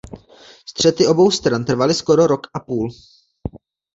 [0.65, 2.89] Střety obou stran trvaly skoro rok a půl.